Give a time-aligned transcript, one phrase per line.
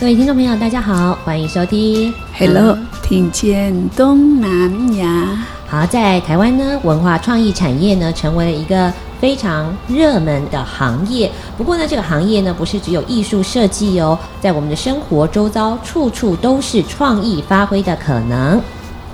[0.00, 5.44] 各位听众朋友，大家好，欢迎收听 Hello，、嗯、听见东南亚。
[5.66, 11.28] 好，在台湾呢，文化创意产业呢，成为了一个非常热门的行业。
[11.56, 18.62] 不过呢，这个行业呢，不是只有艺术设计哦，在我们的生活周遭，处处都是创意发挥的可能。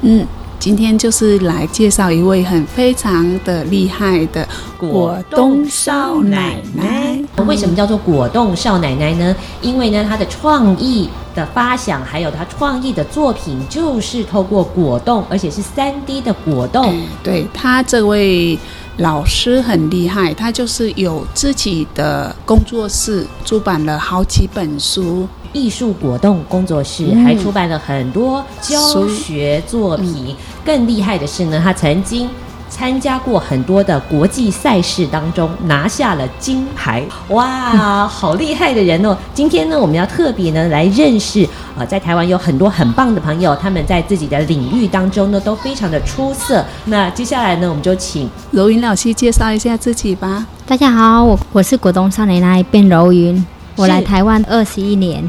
[0.02, 0.26] 嗯。
[0.64, 4.48] 今天就是来介绍一位很非常的厉害的
[4.78, 7.22] 果冻少奶奶。
[7.46, 9.36] 为什么叫做果冻少奶奶呢？
[9.60, 16.96] 因为呢，她的创意的发想，还有她创意的作品，就是透过果冻，而且是三 D 的果冻。
[16.96, 18.58] 嗯、对，她这位
[18.98, 25.27] 老师很厉害，他就是有自己的工作室，出版了好几本书。
[25.53, 32.28] 艺术果冻工作室还出版了很多教学作品，嗯、更厉害的是呢，他曾经
[32.69, 39.17] 参加过很多的国际赛事当中拿下了金牌，哇， 好厉害的人哦！
[39.33, 46.65] 今天呢，我们要特别呢来认识啊、呃，在台湾有很多很棒的朋友，他们在自己的领域当中呢都非常的出色。
[46.84, 50.47] 那接下来呢，我们就请柔云老师介绍一下自己吧。
[50.66, 53.44] 大家好，我我是果冻少年来变柔云。
[53.76, 55.28] 我来台湾二十一年，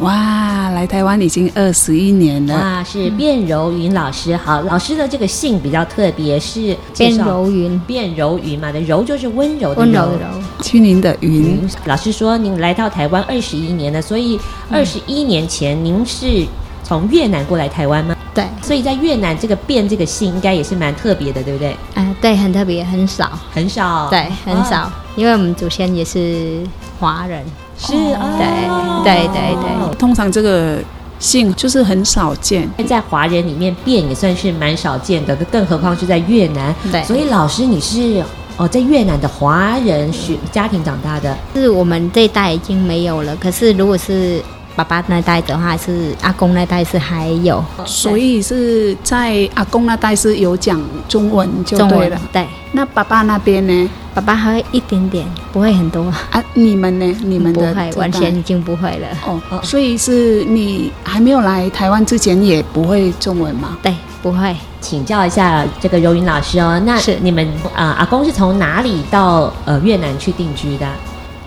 [0.00, 2.54] 哇，来台湾已经二十一年了。
[2.54, 4.34] 哇，是卞柔云老师。
[4.34, 7.78] 好，老师的这个姓比较特别，是卞柔云。
[7.86, 11.68] 卞柔云嘛，的柔就是温柔的温柔的柔，区您的云。
[11.84, 14.40] 老师说您来到台湾二十一年了，所以
[14.70, 16.46] 二十一年前您是
[16.82, 18.16] 从越南过来台湾吗？
[18.32, 21.76] 对，所以在越南这个卞这个姓应该也是蛮特别的，对不对？
[21.92, 26.62] 哎、呃，对，很特别，很少，很少，对，很少，哦、因为我们祖先也是
[26.98, 27.44] 华人。
[27.80, 30.76] 是啊，哦、对对对对，通常这个
[31.18, 36.74] 姓就是很少见，在华人里面变也算是蛮少见的，更何况是在越南。
[36.92, 38.22] 对，所以老师你是
[38.58, 43.34] 哦，在越南的华人学家庭长大的，是我们这一代已经没有了。
[43.36, 44.42] 可是如果是
[44.82, 52.18] 爸爸那代的话，是阿公那代是还有，所以是在阿公那代是有讲中文就对了。
[52.32, 53.90] 对，那爸爸那边呢？
[54.14, 56.42] 爸爸还会一点点，不会很多啊。
[56.54, 57.06] 你们呢？
[57.22, 59.08] 你们的不会，完全已经不会了。
[59.26, 63.76] 哦，所以是你还没有来台湾之前也不会中文吗？
[63.82, 64.56] 对，不会。
[64.80, 70.86] 请教一下这个柔云老师哦，那是你们啊、呃，阿公是从哪里到呃越南去定居的？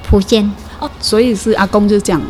[0.03, 0.49] 福建。
[0.79, 2.21] 哦，所以是阿公就讲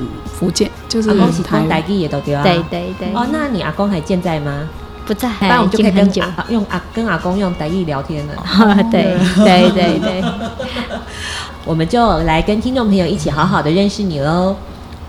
[0.43, 2.43] 福建，就是阿公是台台语也都对啊。
[2.43, 3.13] 对对对。
[3.13, 4.69] 哦，那你阿公还健在吗？
[5.05, 8.33] 不在，不然我们就可以跟阿用阿跟阿公用台语聊天了。
[8.91, 10.23] 对对对对，
[11.65, 14.55] 我们就来跟听众朋友一起好好的认识你喽。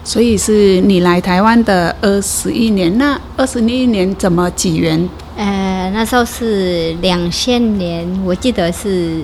[0.02, 5.08] 所以是你来台湾的二十一年，那二十一年怎么几缘？
[5.36, 9.22] 呃，那时候是两千年，我记得是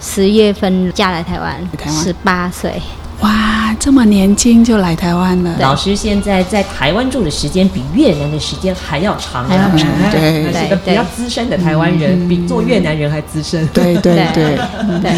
[0.00, 1.58] 十月份嫁来台湾，
[1.90, 2.80] 十八岁。
[3.20, 5.56] 哇，这么年轻就来台湾了。
[5.60, 9.88] 老师现在在台湾住的时间比越南的时间还要长，还要长。
[10.10, 13.66] 对，是个比较资深的台湾人，比做越南人还资深。
[13.68, 14.58] 对对 对
[15.00, 15.16] 对，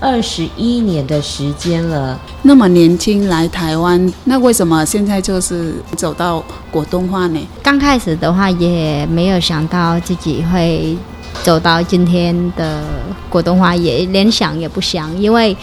[0.00, 7.40] 二十一年的时间了，那么年轻来台湾，那为什么现在就是走到果冻化呢？
[7.62, 10.96] 刚开始的话也没有想到自己会
[11.42, 12.82] 走到今天的
[13.28, 15.56] 果冻化，也连想也不想，因为。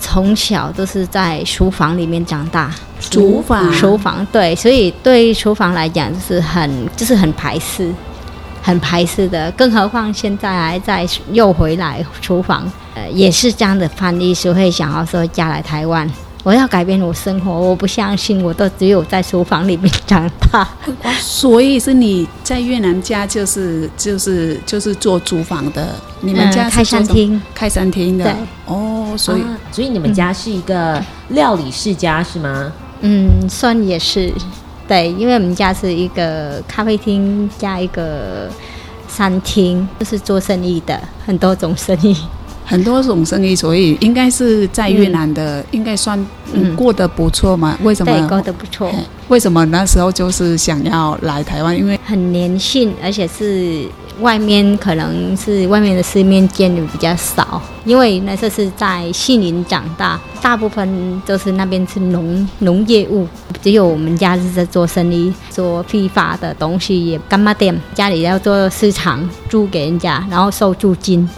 [0.00, 7.92] 从小都是在厨房里面长大，厨房，厨房，对，所以对厨房来讲就是很，就是很排斥，
[8.62, 9.50] 很排斥的。
[9.52, 16.10] 更何况现在还在又回来厨房，呃，也是这样的翻译，所以会想要说嫁来台湾。
[16.42, 20.66] 我要改变我生活，我不相信我都只有在厨房里面长大。
[21.18, 28.24] 所以是你在越南家就是就是就是做厨房的，你们家是开餐厅，开餐厅的。
[28.24, 28.34] 对
[28.66, 32.72] 哦，所以、啊、所以你们家是一个料理世家是吗？
[33.02, 34.32] 嗯，算也是。
[34.88, 38.48] 对，因为我们家是一个咖啡厅加一个
[39.08, 42.16] 餐厅，就是做生意的，很多种生意。
[42.70, 46.16] 很多种生意，所以应该是在越南的，嗯、应该算、
[46.52, 47.76] 嗯、过得不错嘛？
[47.82, 48.12] 为什么？
[48.12, 48.88] 对，过得不错。
[49.26, 51.76] 为什么那时候就是想要来台湾？
[51.76, 53.84] 因为很年轻，而且是
[54.20, 57.60] 外面可能是外面的世面见的比较少。
[57.84, 63.26] 因为那时候是在杏林长大，大部分都是那边是农农业务，
[63.60, 71.28] 只有我们家是在做生意，做批发的东西也干妈店，家里要做市场租给人家，然后收租金。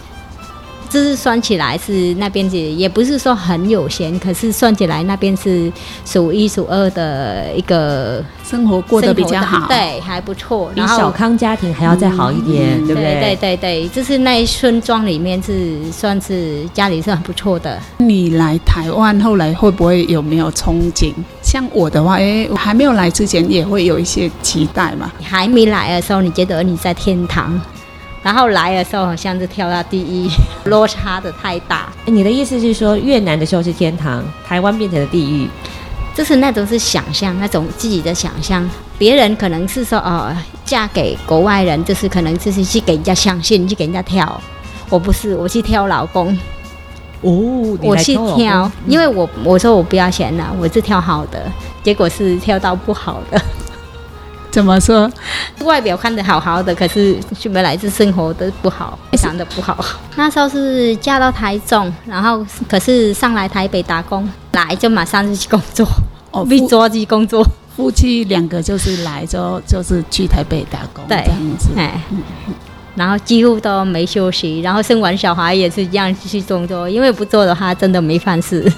[0.93, 5.73] 这是算起来是那边是也不是说很有钱，可是算起来那边是
[6.05, 13.19] 数一数二的一个生活过得比较好，对，还不错，比小康家庭还要再好一点，嗯、对不对？
[13.19, 17.79] 对对对，就是那一村庄里面是算是家里是很不错的。
[17.97, 21.11] 你来台湾后来会不会有没有憧憬？
[21.41, 25.11] 像我的话，哎，我还没有来之前也会有一些期待嘛。
[25.23, 27.59] 还没来的时候，你觉得你在天堂？
[28.23, 30.29] 然后来的时候好像是跳到第一，
[30.65, 31.89] 落差的太大。
[32.05, 35.47] 你的意思是说，越南的时候是天堂，台湾变成了地狱？
[36.15, 38.67] 就是那种是想象，那种自己的想象。
[38.97, 40.31] 别人可能是说哦，
[40.63, 44.39] 嫁给国外人，就是可能就是去给人家相信，去给人家挑。
[44.89, 46.27] 我不是，我去挑老公。
[47.21, 53.41] 哦，我去挑，因为我我说我不要钱了，我是挑好的，结果是挑到不好的。
[54.53, 55.11] 怎么说？
[55.63, 59.83] 外表看得好好的，可是去没来自生活的不好，非常的不好。
[60.15, 65.87] 那时候是嫁到台中，然后可是上来台北打工，来就马上就去工作，
[66.29, 67.43] 哦，被抓去工作。
[67.75, 71.69] 夫妻两个就是来就就是去台北打工，对，这样子。
[71.75, 71.99] 哎，
[72.93, 78.71] 然后几乎都没休息，然后生完小孩也是这样继续工作，因为不做的话真的没饭吃。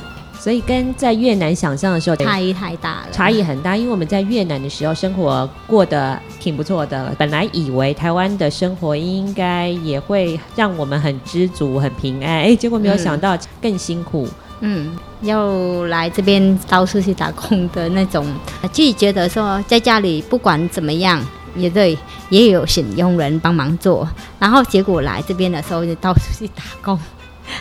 [0.46, 3.76] 所以跟在越南想象的时候差异太大了，差异很大。
[3.76, 14.30] 因为我们在越南的时候生活过得挺不错的，本来以为台湾的生活应该也会让我们很知足、很平安，哎，结果没有想到更辛苦。
[14.60, 18.24] 嗯，要来这边到处去打工的那种，
[18.72, 21.20] 自己觉得说在家里不管怎么样，
[21.56, 21.98] 也对，
[22.30, 24.08] 也有请佣人帮忙做。
[24.38, 27.00] 然后结果来这边的时候就到处去打工，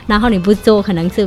[0.07, 1.27] 然后你不做可能是。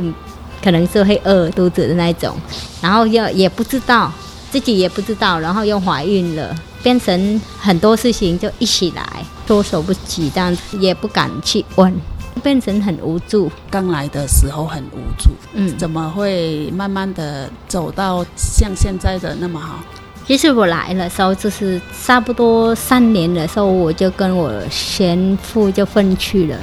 [0.62, 2.34] 可能是会饿肚子的那种，
[2.80, 4.12] 然后又也不知道
[4.50, 11.94] 自己也不知道，然后又怀孕了，变成很多事情就一起来，措手不及，这样子也不敢去问，
[12.42, 13.50] 变成很无助。
[13.70, 19.80] 刚来的时候很无助，嗯，怎么会慢慢的走到像现在的那么好？
[20.26, 26.58] 其实我来的时候就是差不多三年的时候，我就跟我前夫就分去了，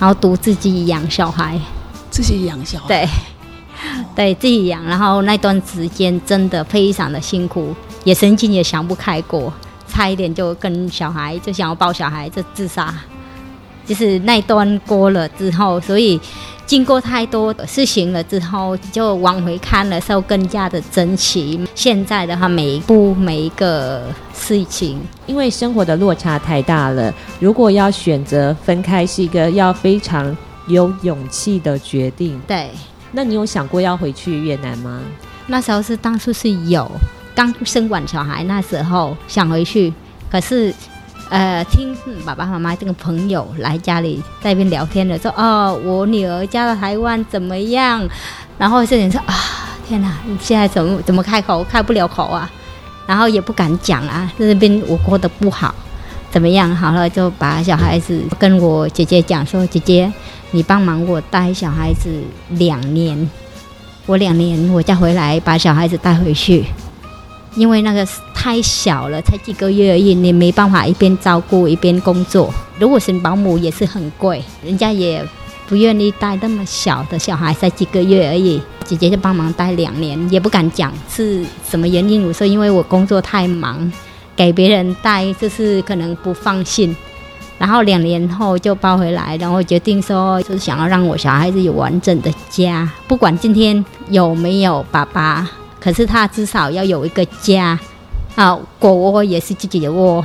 [0.00, 1.60] 然后独自己养小孩，
[2.10, 3.08] 自己养小孩，对。
[4.14, 7.74] 对自己养，然后那段时间真的非常的辛苦，
[8.04, 9.52] 也曾经也想不开过，
[9.88, 12.94] 差一点就跟小孩就想要抱小孩就自杀。
[13.84, 16.18] 就是那段过了之后，所以
[16.64, 27.12] 经过太多的事情了之后，就往回看的时候更加的珍惜现在的话，每一步每一个事情，因为生活的落差太大了。
[27.40, 30.34] 如果要选择分开，是一个要非常
[30.68, 32.40] 有勇气的决定。
[32.46, 32.70] 对。
[33.12, 35.00] 那你有想过要回去越南吗？
[35.46, 36.90] 那时候是当初是有
[37.34, 39.92] 刚生完小孩，那时候想回去，
[40.30, 40.72] 可是
[41.30, 48.06] 呃，听爸爸妈妈这个朋友来家里在那边聊天的，说哦，我女儿嫁到台湾怎么样？
[48.58, 49.34] 然后这人说啊，
[49.86, 52.50] 天哪，你现在怎么怎么开口开不了口啊？
[53.06, 55.74] 然后也不敢讲啊，在那边我过得不好，
[56.30, 56.74] 怎么样？
[56.74, 60.10] 好了，就把小孩子跟我姐姐讲说，姐姐。
[60.54, 62.10] 你帮忙我带小孩子
[62.50, 63.30] 两年，
[64.04, 66.66] 我两年我再回来把小孩子带回去，
[67.56, 72.52] 因为那个太小了，才几个月而已，你没办法一边照顾一边工作。
[72.78, 75.26] 如果是保姆也是很贵，人家也
[75.66, 78.60] 不愿意带那么小的小孩，才几个月而已。
[78.84, 82.26] 姐姐就帮忙带两年，也不敢讲是什么原因。
[82.26, 83.90] 我说因为我工作太忙，
[84.36, 86.94] 给别人带就是可能不放心。
[87.58, 95.48] 然后两年后就抱回来，然后决定说，就是想要让我小孩子有完整的家，不管今天有没有爸爸，
[95.80, 97.78] 可是他至少要有一个家。
[98.34, 100.24] 啊，狗窝也是自己的窝，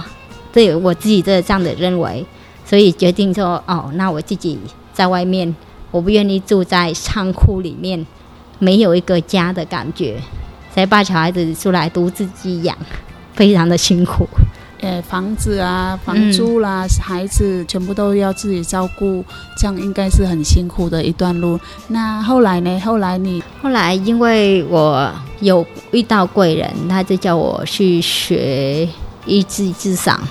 [0.53, 2.25] 对我自己这这样的认为，
[2.65, 4.57] 所以决定说，哦，那我自己
[4.93, 5.53] 在外面，
[5.91, 8.07] 我不愿意住在仓库里面，
[8.59, 10.15] 没有一个家的感觉，
[10.73, 12.77] 所以把小孩子出来独自己养，
[13.33, 14.25] 非常的辛苦。
[14.79, 19.25] 呃，房子啊，房租啦，嗯、孩子全部都要自己照顾，
[19.57, 21.59] 这样应该是很辛苦的一段路。
[21.87, 22.79] 那后来呢？
[22.81, 28.87] 后来你后来因为我有遇到贵人，他就叫我去学
[29.25, 30.21] 一技之长，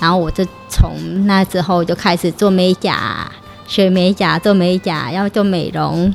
[0.00, 3.30] 然后我就从那之后就开始做美甲，
[3.68, 6.12] 学美甲做美甲，要做美容，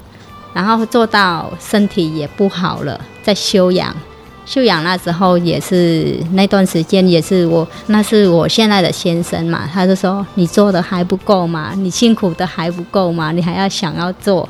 [0.53, 3.95] 然后做到身体也不好了，在休养。
[4.47, 11.73] 休养那时候也是那段时间，也是我，那是我现在的先生嘛，他就说，你做的还不够嘛？
[11.75, 13.33] 你辛苦的还不够嘛？
[13.33, 14.47] 你还要想要做。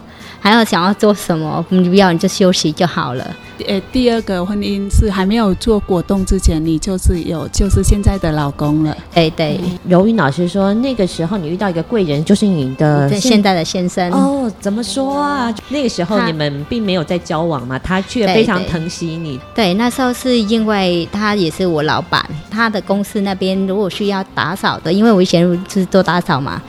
[0.47, 1.65] 还要想要做什么？
[1.67, 3.35] 你不要，你就休息就好了。
[3.67, 8.95] 呃，第二个婚姻是还没有做果冻之前，你就是有，就是现在的老公了。
[9.13, 14.09] 哎对，柔云老师说，那个时候你遇到一个贵人，就是你的现，现在的先生。
[14.13, 15.53] 哦，怎么说啊？
[15.67, 19.37] 那个时候你们并没有在交往嘛，他却非常疼惜你。
[19.53, 26.61] 对，对，那时候是因为他也是我老板，他的公司那边如果需要打扫的，因为我以前是做打扫嘛。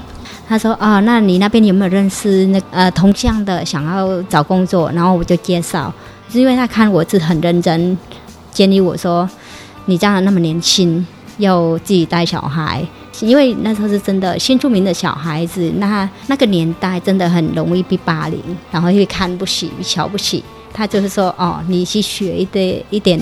[0.48, 4.90] 他说：“啊、那你那边有没有认识那呃同乡的想要找工作？
[4.92, 5.92] 然后我就介绍，
[6.30, 7.96] 是因为他看我是很认真，
[8.50, 9.28] 建议我说，
[9.84, 12.82] 你这样那么年轻，要自己带小孩，
[13.20, 18.40] 因为那时候是真的新出名的小孩子，那那个年代真的很容易被霸凌，
[18.70, 20.42] 然后又看不起、瞧不起。
[20.72, 23.20] 他就是说，哦，你去学一点一点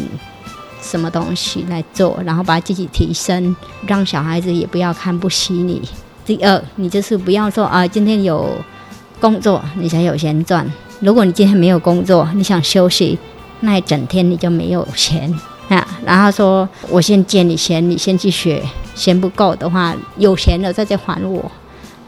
[0.80, 5.82] 什么东西来做，然后把自己提升，让小孩子也不要看不起你。”
[6.26, 8.50] 第二，你就是不要说啊，今天有
[9.20, 10.68] 工作你才有钱赚。
[10.98, 13.16] 如果你今天没有工作，你想休息，
[13.60, 15.32] 那一整天你就没有钱
[15.68, 15.86] 啊。
[16.04, 18.60] 然后说，我先借你钱，你先去学，
[18.96, 21.48] 钱不够的话，有钱了再再还我。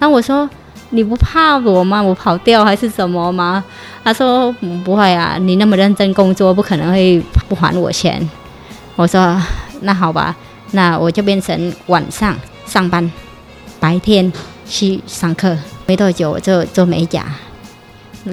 [0.01, 0.51] 那我说，
[0.91, 2.03] 你不怕我吗？
[2.03, 3.63] 我跑掉还是什么吗？
[4.03, 4.51] 他说
[4.85, 8.29] 不会啊，你那么认真工作，不可能会不还我钱。
[8.97, 9.41] 我说
[9.83, 10.35] 那好吧，
[10.73, 12.35] 那我就变成晚上
[12.67, 13.09] 上班。
[13.81, 14.33] 白天
[14.67, 15.57] 去上课，
[15.87, 17.27] 没多久我就做美甲，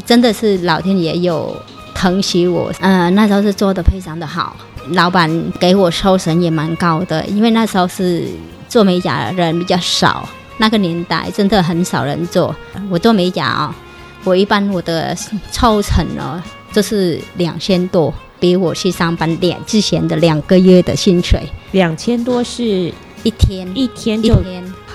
[0.05, 1.55] 真的是老天爷有
[1.93, 2.71] 疼惜我。
[2.79, 4.55] 嗯、呃，那时候是做的非常的好，
[4.91, 8.25] 老板给我抽成也蛮高的，因为那时候是
[8.67, 12.55] 做美甲的人比较少，那个年代真的很少人做。
[12.89, 13.75] 我做美甲啊、哦，
[14.23, 15.15] 我一般我的
[15.51, 21.39] 抽成呢就是两千多，比我去上班两之前的两个月的薪水。
[21.71, 22.91] 两千多是。
[23.23, 24.35] 一天一天就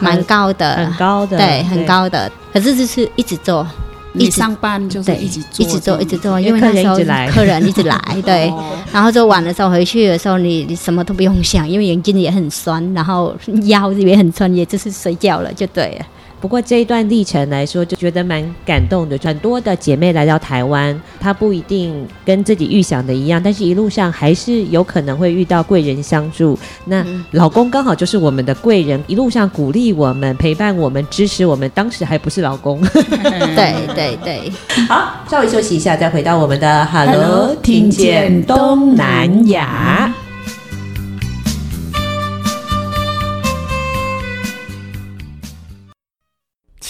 [0.01, 2.31] 蛮高的，很高的，对，很高的。
[2.53, 3.67] 可是就是一直做，
[4.15, 6.97] 一上班就是一直做，一直做，一直做，因为那时候
[7.33, 8.53] 客人一直来， 对。
[8.93, 16.07] 然后做晚的时候回去的时候，你你什么都不用想，因为眼睛也很酸，然后腰也很酸，也就是睡觉了，就对了。
[16.41, 19.19] 不过这一段历程来说，就觉得蛮感动的。
[19.23, 26.59] 很多的姐妹来到台湾，她不一定跟自己预想的一样，但是一路上还是有可能会遇到贵人相助。
[26.87, 31.71] 那老公刚好就是我们的贵人，一路上鼓励我们、陪伴我们、支持我们。
[31.75, 34.51] 当时还不是老公， 对对对。
[34.89, 40.13] 好，稍微休息一下，再回到我们的 Hello，听见东南亚。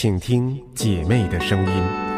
[0.02, 2.10] 请听姐妹的声音。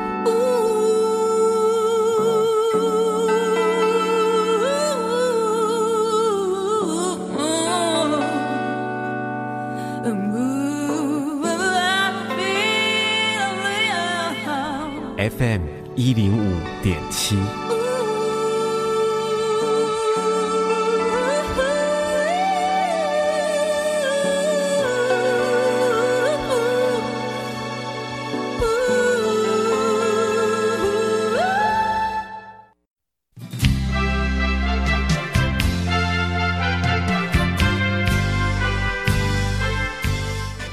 [15.19, 15.63] FM
[15.97, 17.37] 一零五点七。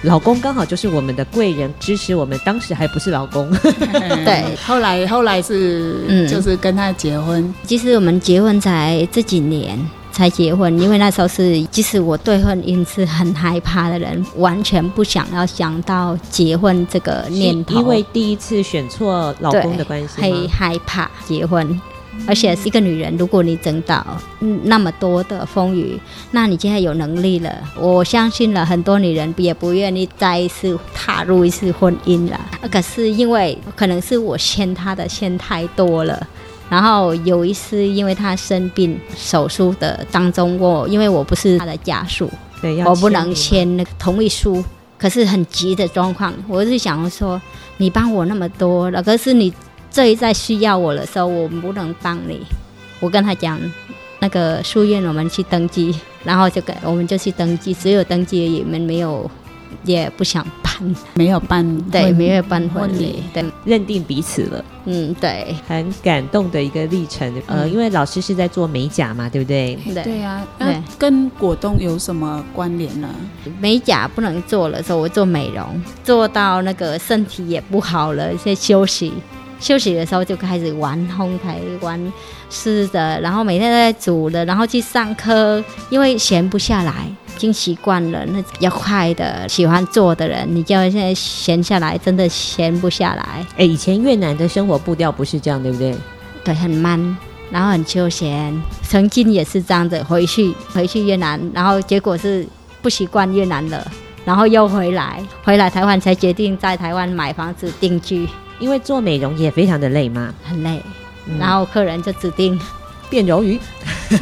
[0.10, 2.36] 老公刚好就是我们的贵人，支持我们。
[2.44, 3.48] 当时还不是老公，
[4.26, 7.54] 对，后来后来是，嗯，就是跟他结婚。
[7.64, 9.78] 其实我们结婚才这几年
[10.12, 17.76] 才结婚，因为那时候是，即使我对婚姻是很害怕的人，完全不想要想到结婚这个念头。
[17.76, 21.80] 因为第一次选错老公的关系，很害怕结婚。
[22.28, 24.06] 而且是一个女人，如果你整到
[24.64, 26.00] 那么多的风雨，
[26.32, 32.40] 那你现在有能力了，我相信了很多女人也不愿意再一次踏入一次婚姻了。
[32.72, 36.28] 可是因为可能是我欠她的欠太多了，
[36.70, 42.30] 然后有一次因为她生病手术的当中，我因为我不是她的家属，
[42.62, 44.64] 对，我不能签那个同意书。
[45.00, 47.42] 可是很急的状况，我是想说，
[47.78, 49.52] 你帮我那么多了，可是你。
[49.92, 52.42] 这一再需要我的时候，我不能帮你。
[53.00, 53.60] 我跟他讲，
[54.20, 59.30] 那个书院我们去登记，然后就给我们就去登记，只有登记而已，我们没有
[59.84, 64.66] 也不想办，没有办对，没有办婚礼，对，认定彼此了。
[64.86, 67.32] 嗯，对，很感动的一个历程。
[67.48, 69.78] 呃，因为老师是在做美甲嘛，对不对？
[69.86, 73.08] 对对啊，那跟果冻有什么关联呢？
[73.60, 79.14] 美甲不能做了，所以我做美容，做到那个身体也不好了，先休息。
[79.60, 82.14] 休息的时候就开始玩烘焙，玩
[82.50, 86.94] 吃的，然后每天都在煮的，然后去上课，因为闲不下来，
[87.36, 88.26] 已经习惯了。
[88.28, 93.46] 那要快的，喜欢做的人，你叫现在闲下来，真的闲不下来。
[93.58, 95.94] 哎，以前越南的生活步调不是这样，对不对？
[96.44, 97.18] 对，很慢，
[97.52, 98.58] 然后很休闲。
[98.82, 102.48] 曾经也是这样子，回去回去越南，然后结果是
[102.82, 103.86] 不习惯越南了，
[104.24, 108.28] 然后又回来，回来台湾才决定在台湾买房子定居。
[108.60, 110.82] 因为做美容也非常的累嘛，很累，
[111.26, 112.60] 嗯、然后客人就指定
[113.10, 113.60] 变鱿鱼，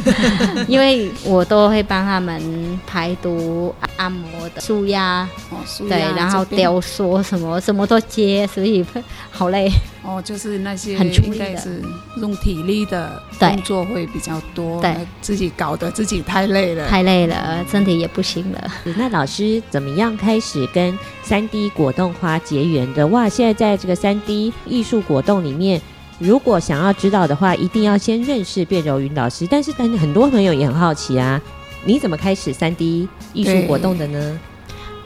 [0.66, 8.84] 因为我都会帮他们排毒、按摩的、舒压，哦，舒压，对，然后雕塑什么什么都接，所以
[9.30, 9.70] 好累。
[10.02, 11.82] 哦，就是那些很应该是
[12.16, 18.72] 用体力的工作会比较多，对，自己搞得自己太累了，太累了，身体也不行了。
[18.96, 23.06] 那老师怎么样开始跟三 D 果冻花结缘的？
[23.08, 25.78] 哇，现在在这个三 D 艺术果冻里面，
[26.18, 29.46] 如果想要知道的话，一定要先认识卞柔云老师。
[29.48, 31.40] 但是，但很多朋友也很好奇啊，
[31.84, 34.40] 你怎么开始三 D 艺术活动的呢？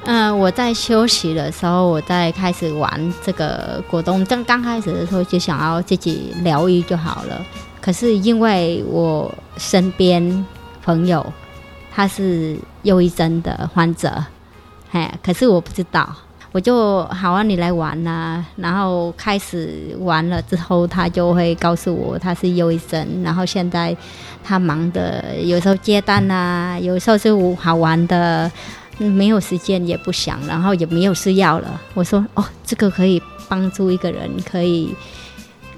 [0.04, 4.24] 嗯、呃，我在休息的时候，我在开始玩这个果冻。
[4.24, 7.40] 刚刚开始的时候，就想要自己疗愈就好了。
[7.80, 10.46] 可是因为我身边
[10.82, 11.32] 朋友
[11.92, 14.24] 他是忧郁症的患者，
[14.90, 16.16] 哎，可是我不知道，
[16.52, 23.22] 我就好啊，你来玩呐、然后开始玩了之后，他就会告诉我他是优医生。
[23.22, 23.96] 然后现在
[24.44, 28.50] 他忙的，有时候接单啊，有时候是好玩的。
[28.98, 31.80] 没有时间也不想，然后也没有事要了。
[31.94, 34.94] 我说哦，这个可以帮助一个人，可以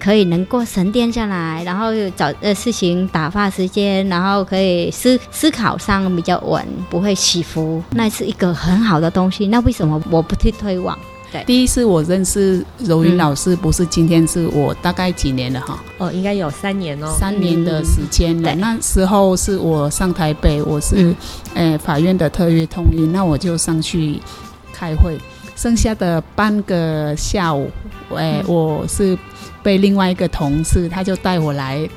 [0.04, 9.46] 可以能够沉淀下来，然后找呃事情打发时间，然后可以思思考上比较稳，不会起伏，那是一个很好的东西。
[9.46, 10.98] 那为什么我不去推广？
[11.46, 15.82] 第一次我认识柔云老师，不是今天，是我大概几年了哈？
[15.96, 18.54] 哦，应该有三年哦，三年的时间了。
[18.56, 21.14] 那时候是我上台北，我是
[21.54, 24.20] 呃法院的特约通译，那我就上去
[24.72, 25.18] 开会。
[25.56, 27.70] 剩下的半个下午，
[28.14, 29.16] 哎，我是
[29.62, 31.88] 被另外一个同事，他就带我来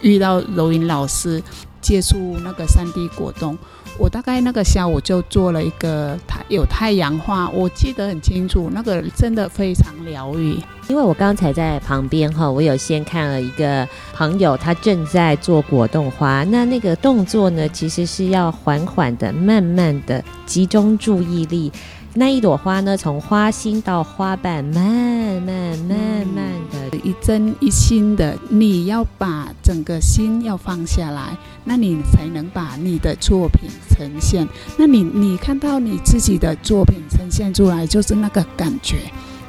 [0.00, 1.42] 遇到柔云老师，
[1.80, 3.56] 接触那个三 D 果冻。
[3.96, 10.58] 我大概那个下午就做了一个太有太阳花，我记得很清楚，那个真的非常疗愈。
[10.88, 21.72] 因为我刚才在旁边哈，我有先看了一个朋友，他正在做果冻花，那那个动作呢，其实是要缓缓的、慢慢的集中注意力。
[22.16, 34.46] 那一朵花呢，从花心到花瓣，慢慢、慢慢的，一针一心的，你要把整个心要放下来，那你才能把你的作品呈现。
[34.78, 38.98] 那你你看到你自己的作品呈现出来，就是那个感觉，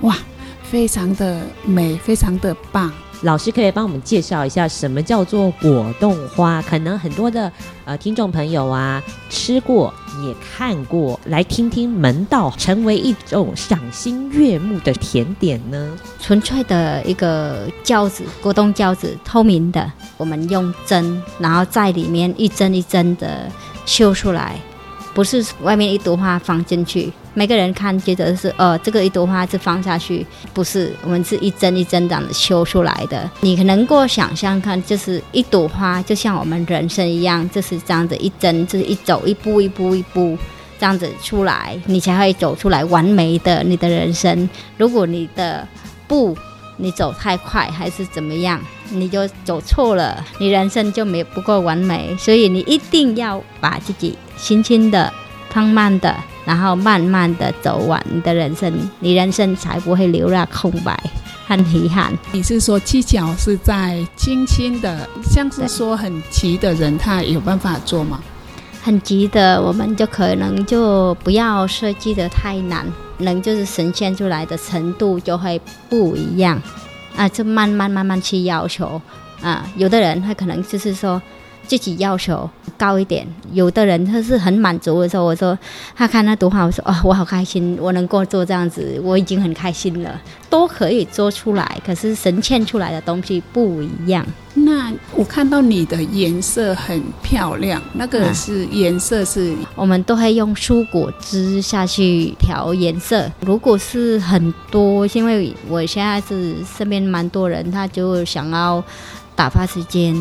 [0.02, 0.18] 哇，
[0.64, 2.92] 非常的美，非常的棒。
[3.26, 6.62] 老师可以帮我们介绍一下什么叫做果冻花？
[6.62, 7.52] 可能很多的
[7.84, 9.92] 呃听众朋友啊吃过
[10.24, 15.98] 也看过，来听听门道，成为一种赏心悦目的甜点呢？
[16.22, 23.50] 纯粹的一个胶子，果冻胶子，透明的，我们用针，然后在里面一针一针的
[23.88, 24.60] 绣出来，
[25.16, 27.12] 不是外面一朵花放进去。
[27.34, 33.30] 每个人看觉得是呃，这个一朵花是放下去，不是，我们是一针一针这样子修出来的。
[33.42, 40.38] 你能够想象看，就是一朵花，就像我们人生一样，就是这样子一针，就是一走一步一步一步
[40.80, 44.50] 这样子出来，你才会走出来完美的你的人生。
[44.78, 45.68] 如果你的
[46.08, 46.38] 步
[46.78, 48.60] 你走太快还是怎么样，
[48.90, 52.16] 你就走错了，你人生就没不够完美。
[52.18, 55.12] 所以你一定要把自己轻轻的、
[55.50, 56.16] 放慢的。
[56.46, 60.96] 然后慢慢的走完你的人生，你人生才不会留下空白
[61.48, 62.14] 很遗憾。
[62.32, 68.22] 你是说技巧是在轻轻的，像是说很急的人，他有办法做吗？
[68.86, 72.86] 很急的，我们就可能就不要设计得太难，
[73.18, 76.62] 能就是呈现出来的程度就会不一样
[77.18, 79.02] 啊，就慢慢慢慢去要求
[79.42, 79.68] 啊。
[79.76, 81.20] 有的人他可能就是说。
[81.66, 83.28] 自己要求高一点。
[83.52, 85.58] 有的人他是很满足的时候，我说
[85.96, 90.22] 他看那多好，我说哦，我好开心，我能够做这样子，我已经很开心了。
[90.48, 94.26] 都可以做出来，可是神嵌出来的东西不一样。
[94.54, 103.30] 那我看到你的颜色很漂亮，那个是颜色是、啊，我们都会用蔬果汁下去调颜色。
[103.42, 108.82] 如果是很多，因为我现在是身边蛮多人，他就想要
[109.36, 110.16] 打发时间，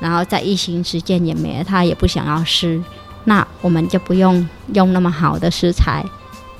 [0.00, 2.82] 然后在疫情时间也没，他也不想要吃，
[3.24, 6.04] 那我们就不用用那么好的食材。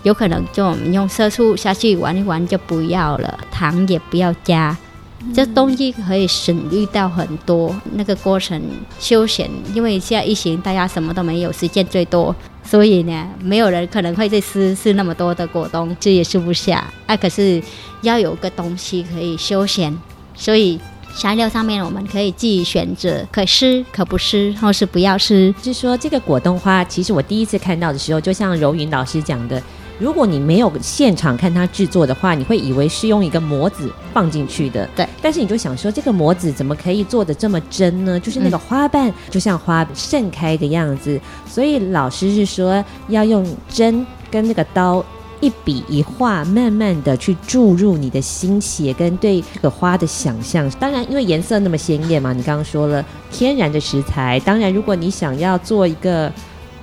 [0.05, 4.75] 有可能就我们用色素下去玩一玩就不要了，糖也不要加，
[5.21, 8.63] 嗯、这东西可以省略掉很多那个过程
[9.01, 9.51] 休闲。
[9.75, 16.85] 因为现在疫情，大家什么都没有，时间最多，所以呢，没有人可能会去吃吃那么多的果冻，吃也吃不下。
[17.07, 17.61] 啊，可是
[18.03, 19.99] 要有个东西可以休闲，
[20.37, 20.79] 所以
[21.19, 25.53] 材料上面我们可以自己选择，可吃可不吃，或是不要吃。
[25.61, 29.61] 就是说这个果冻花，其实我第一次看到的时候，就像柔云老师讲的。
[29.99, 34.89] 如果你没有现场看它制作的话，你会以为是用一个模子放进去的。
[34.95, 35.05] 对。
[35.21, 38.21] 但是你就想说，这个模子怎么可以做的这么真呢？
[38.21, 41.21] 就是那个花瓣就像花盛开的样子。
[41.45, 45.05] 所以老师是说，要用针跟那个刀
[45.41, 50.69] 一笔一画，慢慢的去注入你的心血跟对这个花的想象。
[50.79, 54.41] 当然，因为颜色那么鲜艳嘛，你刚刚说了天然的食材。
[54.41, 56.33] 当然，如果你想要做一个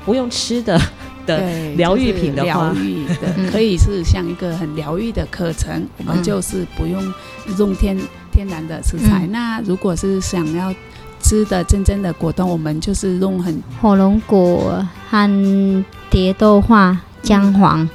[0.05, 0.79] 不用吃的。
[1.25, 1.41] 的
[1.75, 5.73] 疗愈品的话，疗愈的可以是像一个很疗愈的课程。
[5.73, 7.01] 嗯、我们就是不用
[7.57, 7.97] 用天
[8.31, 9.25] 天然的食材。
[9.25, 10.71] 嗯、那如果是想要
[11.19, 17.81] 吃的真正的果冻，我们就是用很火龙果和蝶豆花、姜黄。
[17.81, 17.89] 哦，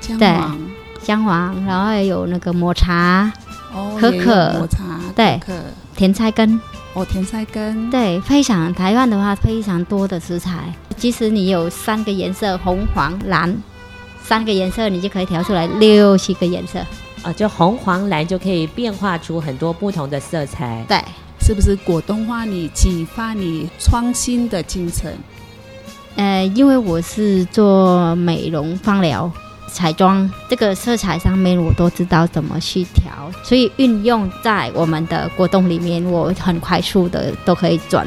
[0.00, 0.58] 姜黄，
[1.02, 3.32] 姜黄，然后还有那个抹茶、
[3.72, 5.62] 哦、可可、抹茶、对，可可
[5.96, 6.60] 甜菜根。
[6.94, 7.90] 哦，甜菜根。
[7.90, 10.74] 对，非常台湾的话，非常多的食材。
[10.96, 13.54] 即使你有三个颜色，红、黄、蓝，
[14.22, 16.78] 三个颜色你就可以调出来六七个颜色。
[17.22, 20.82] 啊，就红、黄、蓝就可以变化出很多不同的色彩。
[20.88, 20.98] 对，
[21.40, 25.14] 是不是果冻花你启发你创新的精神？
[26.16, 29.30] 呃，因为我是做美容芳疗。
[29.68, 38.06] 彩妆这个色彩上面，我都知道怎么去调，所以运用在我们的果冻里面，我很快速的都可以转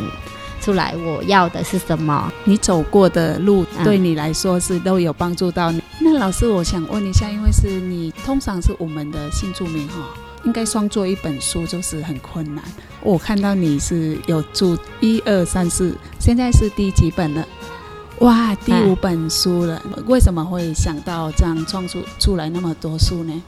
[0.61, 2.31] 出来我要的是什么。
[2.43, 5.77] 你走过的路对你来说是都有帮助到你。
[5.77, 9.95] 嗯、那老师，我想问一下，因为是你通常是我们的新住民哈，
[10.43, 12.63] 应该双做一本书就是很困难。
[13.01, 17.47] 我看到你是有做一二三四，现在是第几本了？
[18.19, 23.41] 哇，第五本书了，啊、为什么会想到这样创作出来那么多书呢？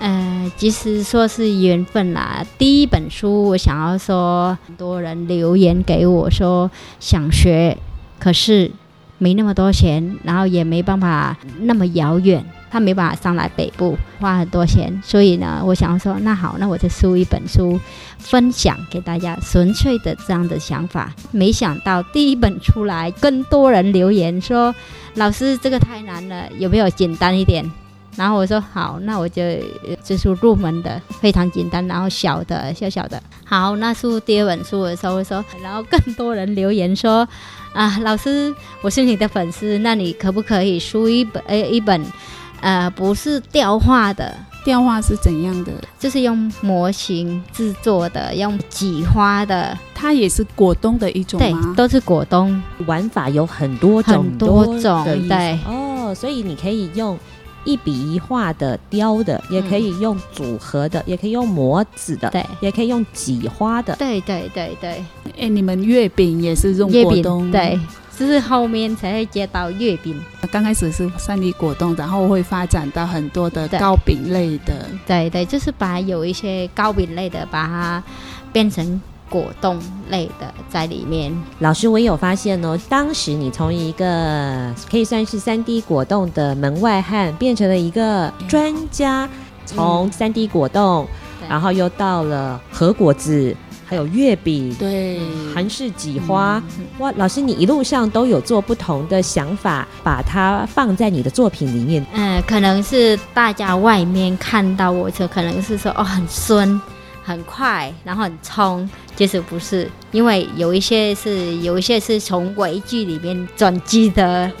[0.00, 2.42] 呃，其实说是缘分啦。
[2.56, 7.76] 第一本书我想要说，很多人留言给我说想学，
[8.18, 8.70] 可是
[9.18, 12.46] 没那么多钱，然后也没办法那么遥远。
[12.70, 17.80] 他没办法上来北部，花很多钱，所以呢，我想说，那好，那我就出一本书，
[18.18, 21.12] 分享给大家，纯粹的这样的想法。
[21.30, 24.74] 没想到第一本出来，更多人留言说，
[25.14, 27.68] 老师这个太难了，有没有简单一点？
[28.16, 29.42] 然后我说好，那我就
[30.02, 33.22] 就是入门的，非常简单，然后小的小小的。
[33.44, 37.26] 好，那出第二本书的时候，说，然后更多人留言说，
[37.72, 38.52] 啊，老师，
[38.82, 42.04] 我是你的粉丝，那你可不可以出一本，呃，一本？
[42.60, 45.72] 呃，不是雕画的，雕画是怎样的？
[45.98, 51.60] 就是用模型制作的，用挤花的，它也是果冻的一种吗？
[51.62, 55.58] 对，都是果冻，玩法有很多种，很多种，对。
[55.66, 57.18] 哦，所以你可以用
[57.64, 65.04] 一笔一画的雕的，也可以用组合的，嗯、也可以用模子的，对，也可以用挤花的，对对对对。
[65.38, 67.50] 哎，你们月饼也是用果冻？
[67.50, 67.78] 对。
[68.18, 74.74] 就是后面才会接到月饼，刚开始是三 D 果冻，然后会发展到很多的糕饼类的。
[75.06, 78.02] 对对，就是把有一些糕饼类的，把它
[78.52, 79.00] 变成
[79.30, 79.78] 果冻
[80.08, 81.32] 类的在里面。
[81.60, 89.28] 老师，我也有发现哦，当时你从一个可以算是三 D 果冻的门外汉，变成了一个专家，
[89.64, 91.06] 从三 D 果冻，
[91.42, 93.54] 嗯、然后又到了核果子。
[93.88, 95.18] 还有月饼，对，
[95.54, 97.10] 韩式几花，嗯、哇！
[97.16, 102.04] 老师，你一路上都有做不同的想法，把它放在你的作品里面。
[102.12, 106.78] 嗯，可能是大家外面看到我就可能是说哦，很酸，
[107.24, 108.86] 很快，然后很冲。
[109.16, 114.52] 其实不是，因为有一些是有一些是从微距里面转机的，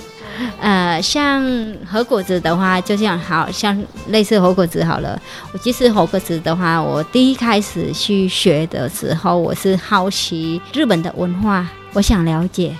[0.60, 1.42] 呃，像
[1.86, 5.20] 和果子的话，就像好像类似和果子好了。
[5.52, 12.74] 我其实和果子的话，我第一开始去学的时候，我是好奇日本的文化，我想了解，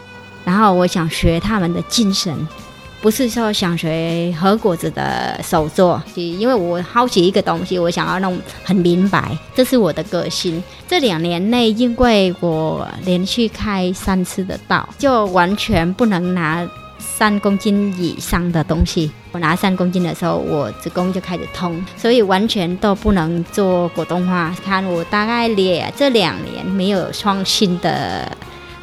[0.44, 2.34] 然后我想学他们的精神。
[3.00, 10.60] 不是说想学和果子的手作，因为我好奇一个东西，我想要弄很明白，这是我的个性。
[10.88, 19.10] 这两年内，因为我连续开三次的刀，就完全不能拿三公斤以上的东西。
[19.32, 24.54] 我拿三公斤的时候，我子宫就开始痛，所以完全都不能做果冻花。
[24.64, 28.30] 看我大概连这两年没有创新的。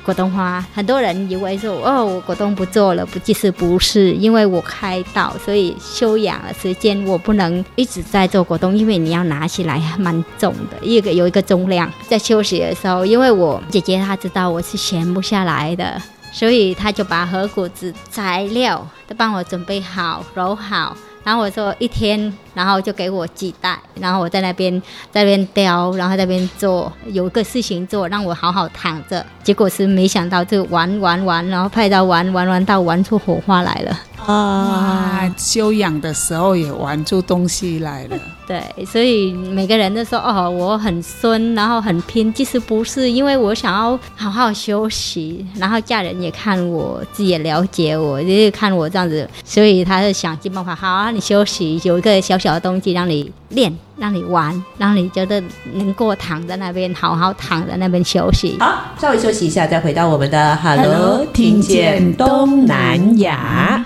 [0.03, 11.91] 果冻花，很多人以为说哦，我果冻不做了，不，其实不是，因为我开刀，所以休养了时间，我不能一直在做果冻，因为你要拿起来蛮重的，一个有一个重量。
[12.07, 15.99] 在休息的时候，因为我姐姐她知道我是闲不下来的，
[16.35, 20.95] 所以他就把和果子材料都帮我准备好，揉好。
[21.23, 29.25] 然后我说一天，然后就给我几袋，然后我在那边在那边雕，然后在那边做，有个事情做，让我好好躺着。
[29.43, 33.99] 结果是没想到就玩玩玩，然后拍到玩玩玩到玩出火花来了。
[34.25, 38.19] 啊， 修养的时候也玩出东西来了。
[38.47, 42.31] 对，所以每个人都说哦，我很孙，然后很拼。
[42.31, 55.41] 其实不是，因为我想要好好休息，然后家人也看我，自己也了解我，就是看我这样子，所以他是想尽办法，好啊，你休息，有一个小小的东西让你练，让你玩，让你觉得
[55.73, 58.57] 能够躺在那边，好好躺在那边休息。
[58.59, 63.83] 好，稍微休息一下，再回到我们的 Hello，听见东南亚。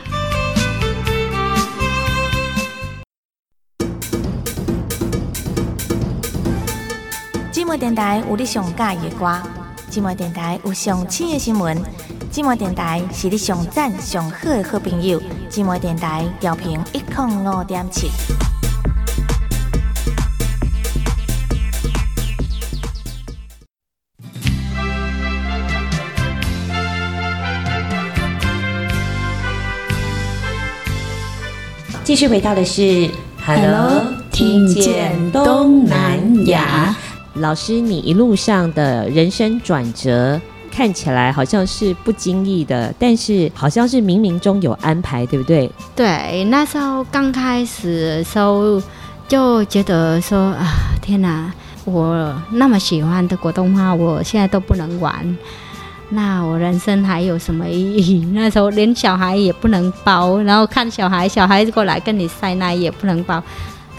[7.69, 9.39] 寂寞电台有你上喜欢的歌，
[9.91, 11.77] 寂寞电台有上新的新闻，
[12.31, 18.09] 寂寞电台是你上赞上好的好朋友，寂寞电台调频一点五点七。
[32.03, 33.07] 继续回到的是
[33.45, 34.01] Hello，
[34.31, 36.97] 听见东南亚。
[37.35, 40.39] 老师，你一路上的人生转折
[40.71, 45.69] 看起来好像是不经意的，但是好像是冥冥中有安排，对不对？
[45.95, 48.81] 对，那时候刚开始的时候
[49.27, 50.65] 就觉得说啊，
[51.01, 51.51] 天哪，
[51.85, 55.37] 我那么喜欢的国动画，我现在都不能玩，
[56.09, 58.25] 那我人生还有什么意义？
[58.33, 63.41] 那时候连小孩也不能抱，然后看小孩，小孩过来跟你塞奶也不能抱。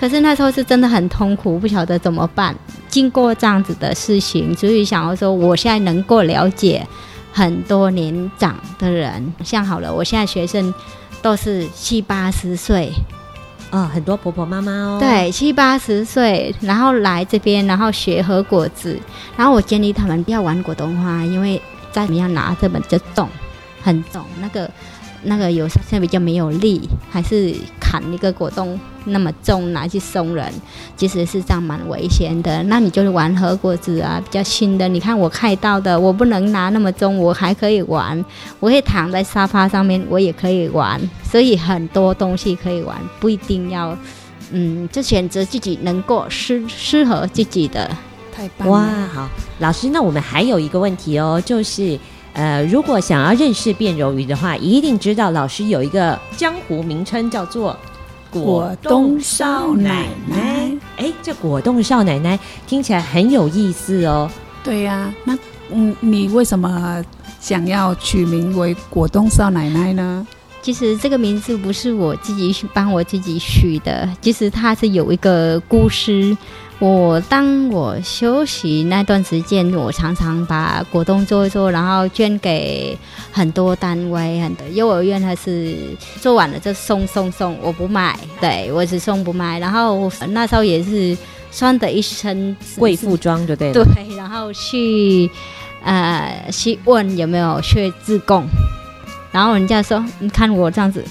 [0.01, 2.57] 可是那时候是真的很痛苦，不晓得怎么办。
[2.89, 6.85] 经过这样子的事情，所以想要说，我现在能够了解
[7.31, 10.73] 很多年长的人，像好了，我现在学生
[11.21, 12.91] 都是七八十岁，
[13.71, 18.99] 哦，很多婆婆妈妈哦，对，七八十岁，然后来这边，然后学和果子，
[19.37, 21.61] 然后我建议他们不要玩果冻花，因为
[21.93, 23.29] 再怎么样拿这本就重，
[23.83, 24.71] 很重，那个。
[25.23, 27.55] 那个有时候比较没有力，还是
[27.91, 30.47] 砍一个果冻那么重拿去送人，
[30.97, 32.63] 其实是这样蛮危险的。
[32.65, 34.87] 那你就是玩和果子啊，比较轻的。
[34.87, 38.25] 你看我开到的，我不能拿那么重，我还可以玩，
[38.61, 41.01] 我可以躺在沙发上面，我也可以玩。
[41.25, 43.99] 所以很多东西可以玩，不一定要，
[44.53, 47.91] 嗯，就选择自己能够适适合自己的。
[48.31, 48.73] 太棒了！
[48.73, 51.99] 哇，好，老师，那我们还有一个问题哦，就是。
[52.33, 57.77] 呃，如果想要认识变柔鱼的话，一定知道老师有一个江湖名称叫做
[58.31, 60.71] 果冻少奶奶。
[60.97, 64.31] 哎，这果冻少奶奶听起来很有意思哦。
[64.63, 65.39] 对呀、啊，那
[65.73, 67.05] 嗯，你为什么
[67.41, 70.27] 想要取名为果冻少奶奶呢？
[70.63, 76.37] 其实这个名字不是我自己帮我自己取的，其实它是有一个故事。
[76.81, 82.97] 我当我休息那段时间，我常常把果冻做一做，然后捐给
[83.31, 85.77] 很多单位，很多幼儿园还是
[86.23, 89.59] 做完了就送送送，我不卖，对我只送不卖。
[89.59, 91.15] 然后那时候也是
[91.53, 93.73] 穿的一身贵妇装，对不对？
[93.75, 95.31] 对，然后去
[95.85, 98.47] 呃去问有没有去自贡，
[99.31, 101.05] 然后人家说，你看我这样子。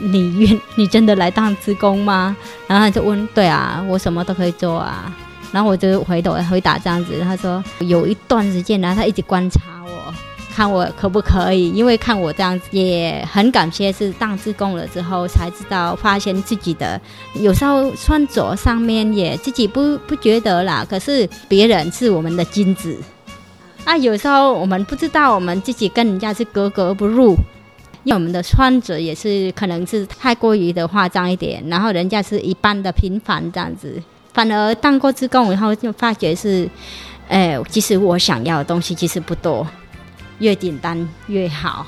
[0.00, 2.36] 你愿你真的来当志工吗？
[2.66, 5.12] 然后他就问，对啊，我什么都可以做啊。
[5.52, 10.14] 然后我就回头回答这样子，他说有一段时间呢，他一直观察我，
[10.54, 17.00] 看我可不可以，因为看我这样子也很感谢，是当志工了之后才知道，发现自己的
[17.34, 22.96] 有时候穿着上面也自己不不觉得啦，可是别人是我们的金子
[23.84, 27.36] 啊，有时候我们不知道我们自己跟人家是格格不入。
[28.04, 34.02] 因为我们的穿着也是可能是太过于的夸张一点，然后人家是一般的平凡这样子。
[34.32, 36.68] 反而当过志工以后，就发觉是，
[37.28, 39.66] 哎，其实我想要的东西其实不多，
[40.38, 41.86] 越简单越好。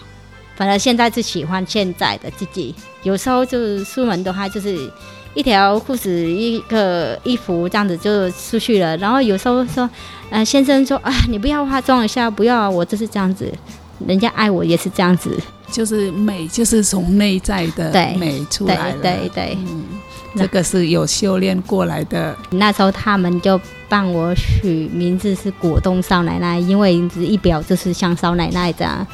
[0.55, 2.75] 反而现在是喜欢现在的自己。
[3.05, 4.77] 有时候就是出门的话，就是
[5.35, 8.97] 一条裤子、一个衣服这样子就出去了。
[8.99, 9.89] 然后有时候说，
[10.31, 13.51] 呃，先生说啊，你不要化妆一下，不要，我就是这样子。
[14.07, 15.37] 人家爱我也是这样子，
[15.73, 19.03] 就是美，就是从内在的美出来了。
[19.03, 19.83] 对对对，嗯，
[20.37, 22.37] 这个是有修炼过来的。
[22.51, 29.05] 那时候他们就帮我取名字是果冻少奶奶，因为一表就是像少奶奶这样。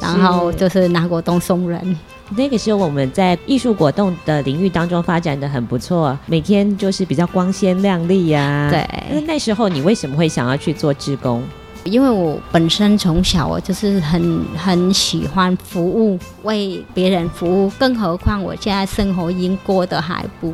[0.00, 1.96] 然后就是拿果冻送人。
[2.36, 8.70] 那个时候我们在艺术果冻的领域当中发展的很不错，每天就是比较光鲜亮丽呀、啊。
[8.70, 8.86] 对。
[9.12, 11.42] 那那时候你为什么会想要去做志工？
[11.84, 20.52] 因为我本身从小我就是很很喜欢服务，为别人服务，更何况我现在生活已经过得还不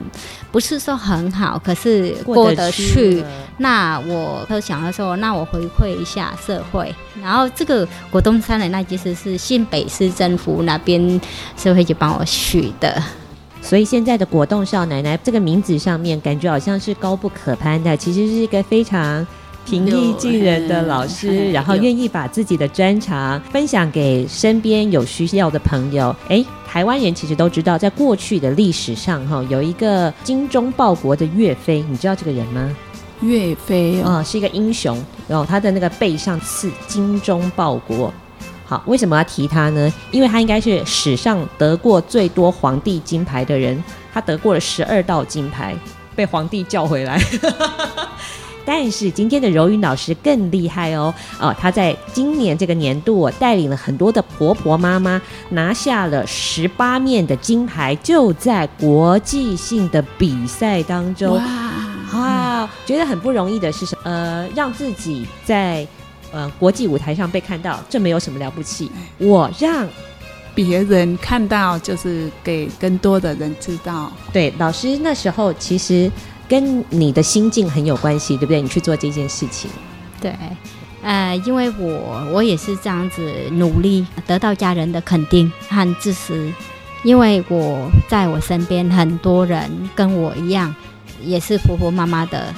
[0.51, 3.25] 不是说很好，可是过得去。
[3.59, 6.93] 那我都想要说，那我回馈一下社会。
[7.23, 11.21] 然后这个果冻少奶奶其实是新北市政府那边
[11.57, 13.01] 社会局帮我取的，
[13.63, 19.25] 所以现在的果冻少奶奶这个名字上面感觉好像是高不可攀的，其实是一个非常。
[19.65, 26.15] 平易近人的老师，然后愿意把自己的专长分享给身边有需要的朋友。
[26.29, 32.77] 哎，台湾人其实都知道，在过去的历史上，哈，有一个精忠报国的岳飞，你知道这个人吗？
[33.21, 38.13] 岳飞啊、哦，是一个英雄，然后他的那个背上刺“精忠报国”。
[38.65, 39.93] 好，为什么要提他呢？
[40.11, 45.77] 因为他应该是史上得过最多皇帝金牌的人，他得过了十二道金牌，
[46.17, 47.21] 被皇帝叫回来。
[48.65, 61.45] 但是今天的柔云老师更厉害哦，哦，她在今年这个年度带领了很多的婆婆妈妈拿下了十八面的金牌，就在国际性的比赛当中，哇，
[62.15, 64.03] 哇，觉得很不容易的是什么？
[64.05, 65.87] 呃，让自己在
[66.31, 68.91] 呃国际舞台上被看到，这没有什么了不起。
[69.19, 69.89] 我让
[70.55, 74.13] 别人看到，就是给更多的人知道。
[74.33, 76.11] 对，老师那时候其实。
[76.51, 78.61] 跟你的心境很有关系，对不对？
[78.61, 79.71] 你去做这件事情，
[80.21, 80.35] 对，
[81.01, 86.53] 呃，因为我我也是这样子努力，得到家人的肯定和支持。
[87.05, 90.75] 因为我在我身边很多人跟我一样，
[91.23, 92.53] 也是婆婆妈妈的，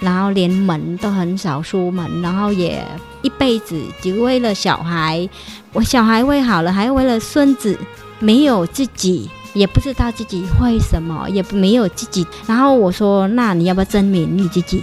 [0.00, 2.82] 然后连门都很少出门，然后也
[3.20, 5.28] 一辈子只为了小孩，
[5.74, 7.78] 我小孩喂好了，还为了孙子，
[8.18, 9.30] 没有自己。
[9.54, 12.26] 也不知道自己会什么，也没有自己。
[12.46, 14.82] 然后我说：“那你要不要证明你自己？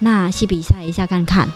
[0.00, 1.48] 那去比赛一下看看。”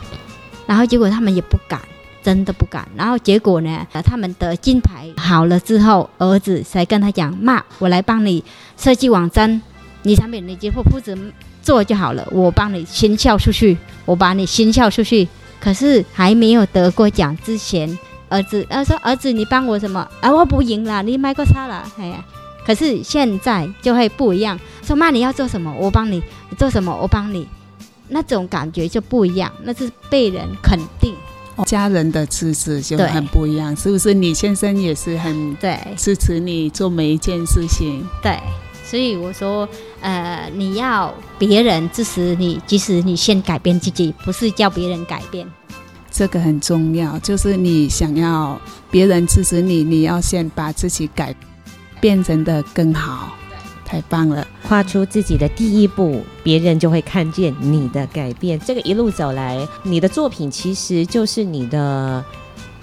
[0.67, 1.81] 然后结果他们也不敢，
[2.23, 2.87] 真的不敢。
[2.95, 8.45] 然后结果呢，他们得金牌好了之后，儿子才跟他讲：“妈，我来帮你
[8.77, 9.61] 设计网站，
[10.03, 11.19] 你产品你直接铺子
[11.63, 15.27] 做就好了，我帮你行销出去，我把你行销出去。”
[15.61, 17.99] 可是还没有得过奖之前。
[18.29, 20.09] 儿子，他说：“儿子，你帮我什么？
[20.21, 22.25] 啊，我不赢了，你买个叉了。”哎呀，
[22.67, 24.59] 可是现在就会不一样。
[24.83, 25.73] 说妈，你要做什么？
[25.79, 26.23] 我帮你。
[26.51, 26.97] 你做什么？
[27.01, 27.47] 我帮你。
[28.09, 31.15] 那种感觉就不一样，那是被人肯定。
[31.67, 34.13] 家人的支持就很不一样，是不是？
[34.13, 38.05] 你先生也是很对支持你做每一件事情。
[38.21, 38.37] 对，
[38.85, 39.69] 所以我说，
[40.01, 45.47] 呃，你要别人支持你，即使你先改变自己，不是叫别人改变。
[46.15, 48.57] 这个很重要，就是你想要
[48.89, 51.35] 别人支持你，你要先把自己改
[52.01, 53.33] 变成的更好，
[53.85, 54.47] 太棒了！
[54.63, 58.57] 跨出自己的第一步，别人就会看见你的改变。
[58.61, 62.25] 这个一路走来，你的作品其实就是你的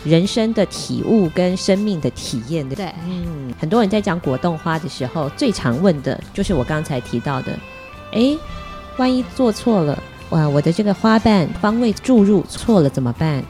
[0.03, 2.67] 人生的体悟跟生命的体验。
[2.67, 7.57] 对，嗯，很多人在讲果冻花的时候，最常问的就是我刚才提到的，
[8.11, 8.37] 诶，
[8.97, 10.03] 万一做错了？
[10.31, 13.43] 哇，我的这个花瓣方位注入错了怎么办？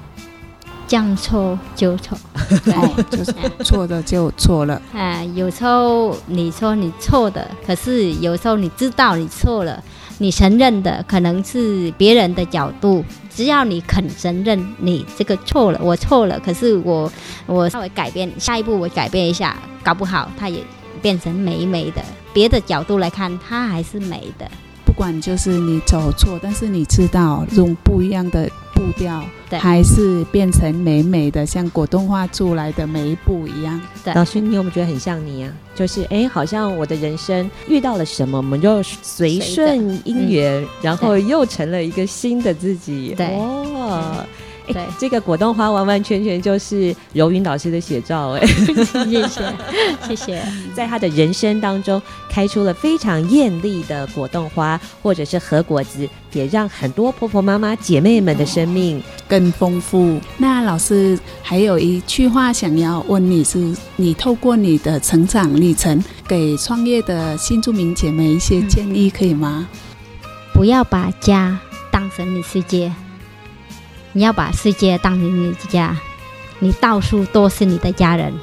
[0.87, 2.17] 将错就错，
[2.75, 4.81] 哦，就是错的就错了。
[4.93, 9.81] 哎，有时候你说你错的，可是有时候你知道你错了，
[10.17, 13.05] 你承认的可能是别人的角度。
[13.33, 17.09] 只要你肯承认你这个错了，我错了，可是我
[17.45, 20.61] 我稍微改变，下一步我改变一下，搞不好它也
[21.01, 22.01] 变成美美的。
[22.33, 24.51] 别的角度来看，它还是美的。
[25.01, 33.81] 不管就是你走错，但是你知道用不一样的步调，对，还是变成美美的，像果冻画出来的每一步一样。
[34.03, 35.51] 对，老师，你有没有觉得很像你啊？
[35.73, 43.15] 就是哎，好像我的人生遇到了什么，我们就随顺因缘，嗯，然后又成了一个新的自己。
[43.17, 44.27] 对，哦，哎，
[44.73, 49.27] 对， 这个果冻花完完全全就是柔云老师的写照哎， 谢谢
[50.07, 50.43] 谢谢，
[50.75, 60.19] 在他的人生当中开出了非常艳丽的果冻花，或者是核果子，也让很多婆婆妈妈姐妹们的生命更丰富。
[60.37, 69.67] 那老师还有一句话想要问你是，你透过你的成长历程，给创业的新住民姐妹一些建议，可以吗？
[70.53, 71.57] 不要把家
[71.89, 72.91] 当成你世界。
[74.13, 75.97] 你要把世界当成你的家，
[76.59, 78.33] 你到处都是你的家人。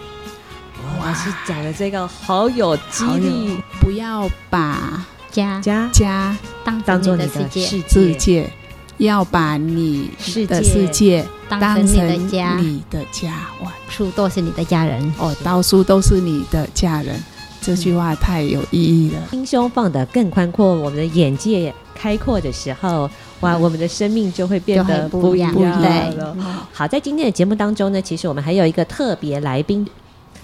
[1.04, 8.50] 老师讲的这个好有激励，不要把家家家当当做你的世界，世界
[8.96, 10.10] 要把你
[10.46, 13.30] 的世界当成你的家，你的家，
[13.62, 15.14] 哇，到处都是你的家人。
[15.18, 17.22] 哦，到处都是你的家人，
[17.60, 19.20] 这句话太有意义了。
[19.30, 23.10] 心胸放得更宽阔，我们的眼界开阔的时候。
[23.40, 26.36] 哇，我们的生命就会变得不一样了。
[26.72, 29.86] 好，在今天的节目当中呢，其实我们还有一个特别来宾，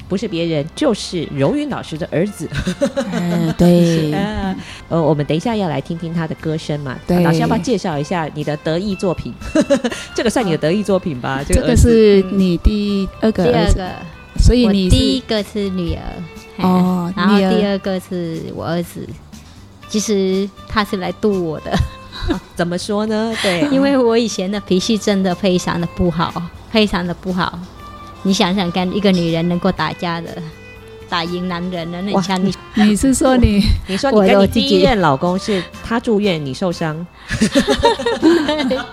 [0.09, 2.48] 不是别人，就是柔云老师的儿子。
[3.11, 4.12] 嗯，对。
[4.88, 6.96] 呃，我们等一下要来听听他的歌声嘛。
[7.05, 7.20] 对。
[7.24, 9.34] 老师要不要介绍一下你的得意作品？
[10.14, 11.42] 这个算你的得意作品吧？
[11.44, 13.90] 这个是你第二个，第二个。
[14.38, 16.02] 所以你第一个是女儿
[16.59, 19.05] 哦，然后第二个是我儿子。
[19.95, 21.70] 其实他是来度我的。
[21.70, 23.32] 啊、怎么说呢？
[23.40, 26.32] 对， 因为我以前的脾气真的非常的不好，
[26.68, 27.57] 非常的不好。
[28.24, 30.30] 你想想看，一个女人能够打架的，
[31.09, 37.07] 打赢男人的，那你想你，你是说你， 你说你跟你第一任老公是他住院，你受伤？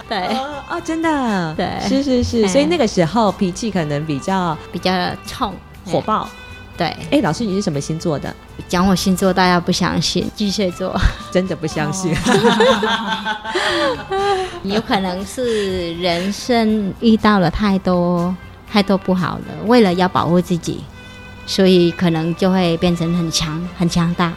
[0.08, 0.28] 对，
[0.70, 4.91] 哦，真的，对，是是是，所以那个时候脾气可能比较比较
[5.26, 5.52] 冲，
[5.84, 6.30] 火爆。
[6.78, 8.34] 对，哎，老师，你是什么星座的？
[8.68, 11.00] 讲我星座，大家不相信，巨蟹座，
[11.32, 12.16] 真的不相信。
[14.64, 18.36] 有可能是人生遇到了太多
[18.72, 20.80] 太多不好的，为了要保护自己，
[21.46, 24.34] 所以可能就会变成很强很强大。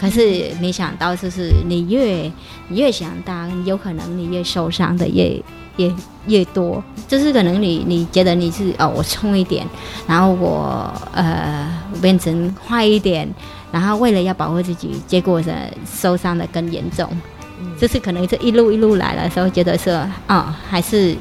[0.00, 2.32] 可是没想到，就是你越
[2.68, 5.40] 你越强大，有可能你越受伤的越。
[5.76, 5.92] 越
[6.26, 9.66] 越多，就是可能你你觉得你是哦，我冲一点，
[10.06, 11.68] 然后我呃
[12.00, 13.28] 变成坏一点，
[13.72, 15.52] 然后为了要保护自己，结果是
[15.86, 17.08] 受伤的更严重。
[17.60, 21.16] 嗯，就是可能这一路一路来的时候，觉得说啊，哦，还是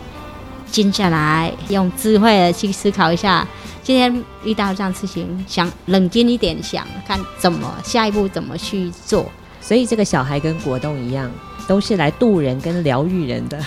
[0.70, 3.47] 静下来，用智慧的去思考一下，
[3.84, 9.26] 今天遇到这样事情，想冷静一点，想看怎么下一步怎么去做。
[9.62, 11.30] 所以这个小孩跟果冻一样。
[11.70, 13.59] 都是来渡人跟疗愈人的，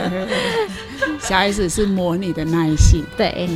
[1.18, 3.48] 小孩子是磨你的耐性，对，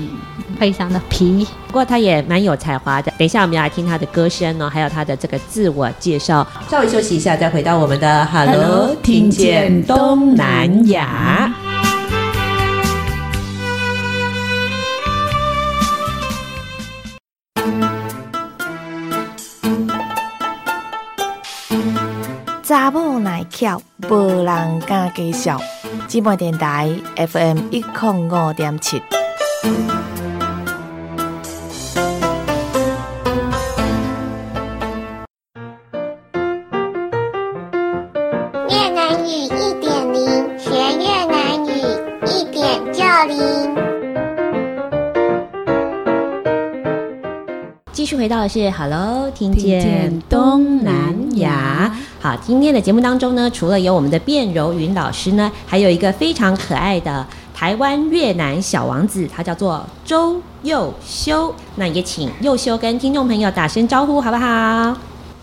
[0.59, 3.13] 非常的皮，不过他也蛮有才华的。
[3.19, 6.47] 等一下我们要来听他的歌声哦，还有他的这个自我介绍。
[6.71, 11.55] 稍微休息一下，再回到我们的 Hello，听见东南亚。
[22.77, 25.61] 查某耐巧，无人敢介绍。
[26.09, 29.01] 姊妹电台 FM 一零五点七。
[47.95, 51.97] 继续回到的是 Hello，听见东南亚。
[52.21, 57.25] 好，今天的节目当中呢，除了有我们的卞柔云老师呢，还有一个非常可爱的
[57.55, 61.55] 台湾越南小王子，他叫做周佑修。
[61.77, 64.97] 那也请佑修跟听众朋友打声招呼，好不好？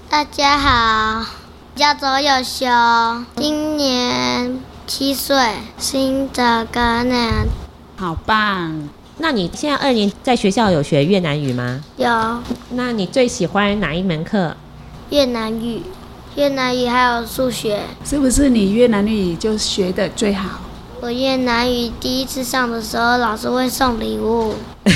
[0.10, 1.26] 大家好，
[1.74, 2.68] 叫周佑修，
[3.38, 5.38] 今年七岁，
[5.78, 7.46] 新的哥呢，
[7.96, 8.90] 好棒。
[9.22, 11.80] 那你现在二年在学校有学越南语吗？
[11.96, 12.10] 有。
[12.72, 14.58] 那你最喜欢哪一门课？
[15.12, 15.84] 越南语。
[16.36, 20.60] 越南语还有数学，是不是你越南语就学的最好？
[21.02, 24.56] 我越南语第一次上的时候，老师会送礼物。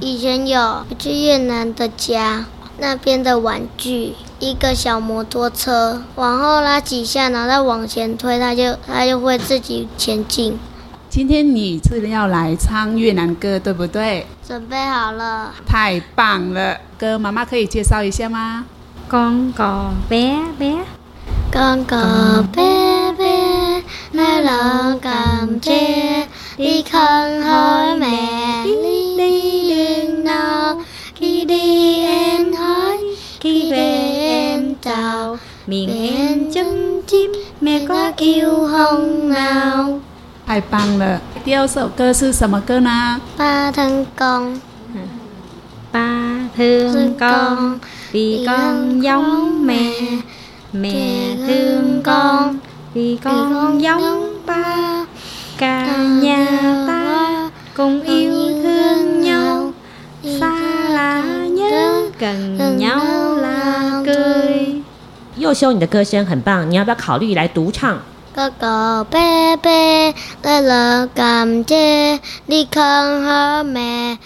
[0.00, 2.44] 以前有去越南的家，
[2.78, 10.56] 那边的玩具，一个小摩托车，往后拉几下，然后再往前推，它就它就会自己前进。
[11.16, 14.26] 今天你是要来唱越南歌，对不对？
[14.46, 15.50] 准备好了。
[15.66, 18.66] 太棒了，歌妈妈可以介绍一下吗
[19.10, 26.26] ？Con cò bé bé，Con cò bé bé，来了甘蔗，
[26.58, 30.76] 你看好美丽丽闹，
[31.18, 32.98] 去地沿海，
[33.40, 38.12] 去边岛，明天正经，没挂。
[38.12, 39.98] 红闹。
[40.46, 41.20] 太棒了！
[41.44, 43.20] 第二首歌是什么歌呢？
[43.36, 44.60] 八腾宫，
[45.90, 46.00] 八
[46.56, 47.80] 腾宫，
[48.12, 50.22] 比公勇咩？
[50.70, 52.60] 咩腾宫，
[52.94, 54.00] 比公勇
[54.46, 55.06] 吧
[55.58, 55.84] ？cả
[56.22, 59.72] nhà ta cùng yêu thương nhau
[60.22, 60.48] xa
[60.90, 64.82] là nhớ gần nhau là cười。
[65.36, 67.98] 佑修，你的歌声很棒，你要不要考虑来独唱？
[68.36, 69.18] 哥哥伯
[69.62, 69.70] 伯
[70.42, 74.18] 来了，感谢你看好没？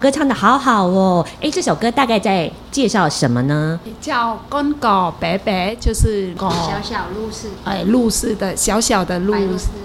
[0.00, 1.24] 歌唱得好好哦！
[1.40, 3.78] 哎，这首歌大概在介绍什么呢？
[4.00, 9.34] 叫公狗伯伯，就是狗小小鹿氏，哎，鹿氏的小小的鹿，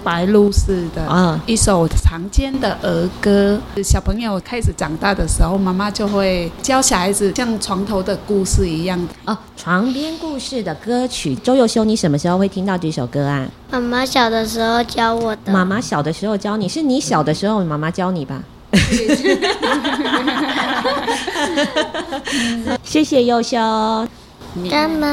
[0.02, 3.60] 白鹿氏的啊，一首常见的儿歌。
[3.84, 11.34] 小朋友开始长大的时候，妈妈就会教小孩子像床头的故事一样哦，床边故事的歌曲。
[11.36, 13.48] 周佑修，你什么时候会听到这首歌啊？
[13.70, 15.52] 妈妈小的时候教我的。
[15.52, 18.42] 妈妈小的时候教你，是你小的时候妈妈教你吧？
[22.82, 23.56] 谢谢佑修，
[24.70, 25.08] 干妈？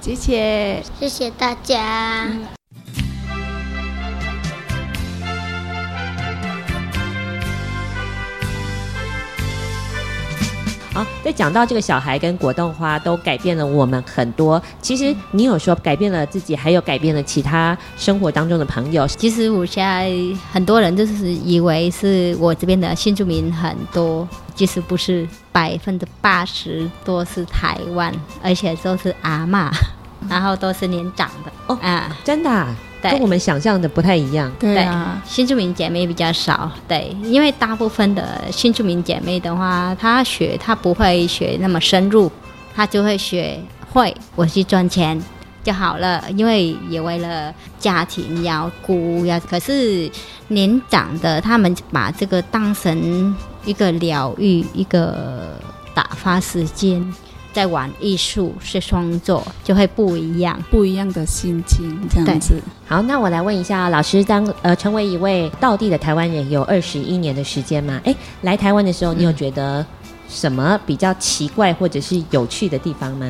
[0.00, 2.26] 谢谢，谢谢大家。
[2.26, 2.55] 嗯
[10.96, 14.62] 好，在讲到这个小孩跟果冻花都改变了我们很多。
[14.80, 19.06] 其实你有说改变了自己，还有改变了其他生活当中的朋友。
[19.06, 20.10] 其实我现在
[20.50, 28.10] 很多人就是以为是我这边的新住民很多，其实不是，百分之八十多是台湾，
[28.42, 29.70] 而且都是阿妈，
[30.30, 32.74] 然后都是年长的哦啊，真的啊。
[33.02, 34.50] 跟我们想象的不太一样。
[34.58, 36.70] 对啊，新住民姐妹比较少。
[36.88, 42.30] 对，因为大部分的新住民姐妹的话，她学她不会学那么深入，
[42.74, 43.60] 她就会学
[43.92, 45.22] 会我去赚钱
[45.62, 46.24] 就好了。
[46.36, 50.10] 因为也为了家庭要顾要，可是
[50.48, 53.34] 年长的他们把这个当成
[53.64, 55.58] 一个疗愈，一个
[55.94, 57.14] 打发时间。
[57.56, 62.60] 在玩艺术是创作，就会不一样，不一样的心情这样子。
[62.86, 67.98] 好，那我来问一下老师，当呃成为一位道地的台湾人有二十一年的时间吗？
[68.04, 69.82] 哎，来台湾的时候，你有觉得
[70.28, 73.26] 什么比较奇怪或者是有趣的地方吗？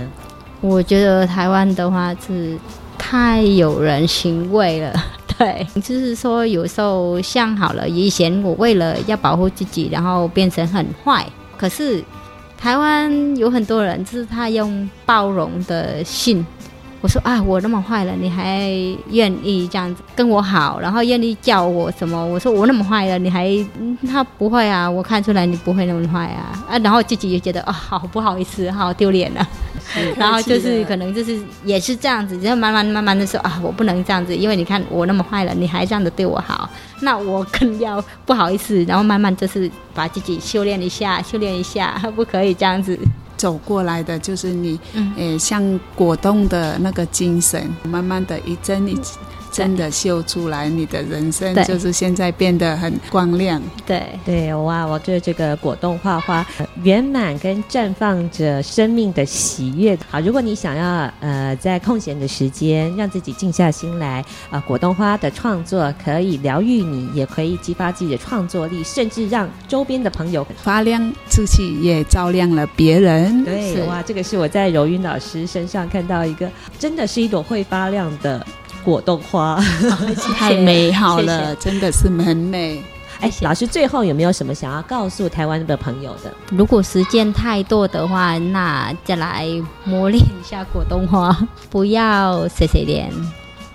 [0.61, 2.59] 我觉得台湾的话是
[2.99, 4.93] 太有人情味了，
[5.39, 11.25] 对，就是说有时候像好了，以前我为了要保护自己，然后变成很坏，
[11.57, 12.03] 可是。
[12.59, 16.45] 台湾有很多人，就是他用包容的心。
[17.03, 18.69] 我说啊，我那么坏了，你还
[19.11, 22.27] 愿意这样子跟我好，然后愿意叫我什么？
[22.27, 24.91] 我说我那么坏了，你还、嗯、他不会啊？
[24.91, 26.79] 我看出来你不会那么坏啊啊！
[26.79, 29.47] 然后自己也觉得啊，好不好意思，好丢脸啊。
[30.17, 36.69] 然后就是可能就是也是这样子，然后慢慢慢慢的说啊，我不能这样子，因为你看我那么坏了，你还这样子对我好，
[37.03, 38.83] 那我更要不好意思。
[38.85, 42.99] 然后慢慢就是把自己修炼一下，修炼一下，不可以这样子。
[43.47, 48.99] 走过来的就是你，嗯、诶，像果冻的那个精神，慢慢的一针一
[49.57, 53.63] 针的秀出来，你的人生就是现在变得很光亮。
[53.87, 56.47] 对对，哇，我觉得这个果冻画花
[56.83, 59.97] 圆满跟绽放着生命的喜悦。
[60.11, 73.45] 好，如果你想要呃在空闲的时间让自己静下心来，啊、呃，果冻花的创作可以疗愈你，也可以激发自己的创作力，甚至让周边的朋友发亮自己，也照亮了别人。
[73.45, 78.45] 对，哇，这个是我在柔云老师身上看到一个，真的是一朵会发亮的
[78.87, 79.61] 果冻花，
[80.39, 82.81] 太美好了，真的是很美。
[83.19, 86.33] 哎，老师最后有没有什么想要告诉台湾的朋友的？
[86.51, 89.45] 如果时间太多的话，那再来
[89.83, 91.37] 磨练一下果冻花，
[91.69, 93.11] 不要碎碎念。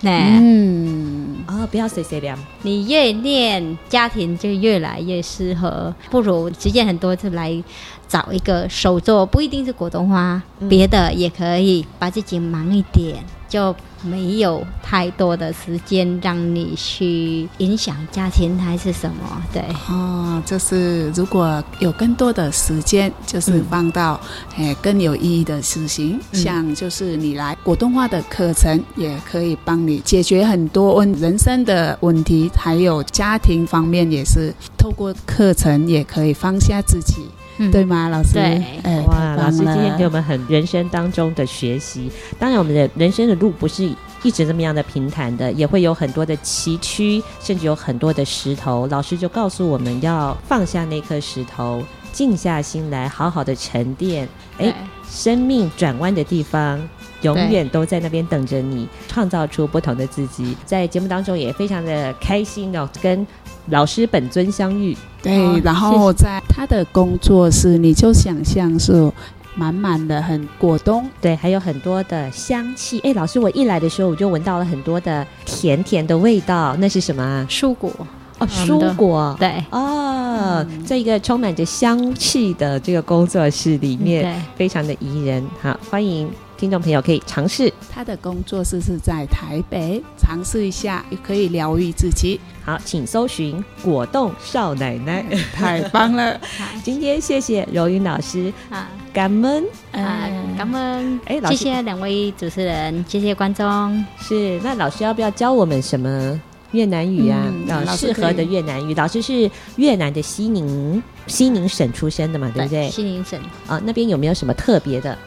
[0.04, 2.34] 嗯，哦，不要碎碎念。
[2.62, 5.94] 你越练，家庭就越来越适合。
[6.10, 7.62] 不如时间很多，就来。
[8.08, 19.42] 找一个手作，不一定是果冻花，嗯、别的也可以，把自己忙一点，就没有太多的时间让你去影响家庭还是什么？
[19.52, 24.20] 对，哦，就是如果有更多的时间，就是放到
[24.56, 37.26] 诶、嗯、更有意义的事情，嗯、像就是你来果冻化的课程，也可以帮你解决很多问人生的问题，还有家庭方面也是透过课程也可以放下自己。
[37.62, 38.34] 嗯、对吗，老师？
[38.34, 42.10] 对，哎、哇，老师今天给我们很人生当中的学习。
[42.38, 43.88] 当然，我们的人生的路不是
[44.22, 48.88] 一直这么样的平坦的，也会有很多的崎岖，甚至有很多的石头。
[48.88, 51.82] 老师就告诉我们要放下那颗石头，
[52.12, 54.28] 静下心来，好好的沉淀。
[54.58, 54.74] 哎，
[55.08, 56.80] 生命转弯的地方。
[57.22, 60.56] 永远都在那边等着你，创造出不同的自己。
[60.66, 63.24] 在节目当中也非常的开心哦，跟
[63.70, 64.96] 老师本尊相遇。
[65.22, 69.10] 对，哦、然后在他的工作室，你就想象是
[69.54, 72.98] 满满的很果冻，对，还有很多的香气。
[73.00, 77.46] 哎，老师，我一来的时候我就闻到了很多的甜甜的味道，那是什么？
[77.48, 77.92] 蔬果
[78.38, 79.36] 哦，蔬果。
[79.38, 85.46] 对哦，在一个充满着香气的这个工作室里面，对非常的宜人。
[85.60, 86.28] 好，欢迎。
[86.62, 92.38] 听众朋友可以尝试，他的工作室是在台北，尝试一下也可以疗愈自己。
[92.64, 96.40] 好，请搜寻果冻少奶奶，太棒了！
[96.84, 101.20] 今天谢谢柔云老师啊，感恩啊，感恩！
[101.24, 104.04] 哎，谢谢两位主持人，谢谢观众。
[104.20, 106.40] 是，那老师要不要教我们什么
[106.70, 107.52] 越南语啊？
[107.70, 108.94] 啊，适合的越南语。
[108.94, 112.88] 老师是越南的西宁西宁省出生的嘛，对不对？
[112.88, 113.36] 西宁省
[113.66, 115.18] 啊，那边有没有什么特别的